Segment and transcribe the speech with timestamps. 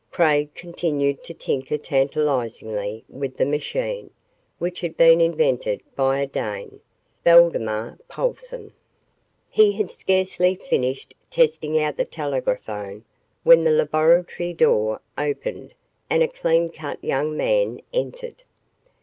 [0.09, 4.09] Craig continued to tinker tantalizingly with the machine
[4.57, 6.79] which had been invented by a Dane,
[7.23, 8.73] Valdemar Poulsen.
[9.51, 13.05] He had scarcely finished testing out the telegraphone,
[13.43, 15.75] when the laboratory door opened
[16.09, 18.41] and a clean cut young man entered.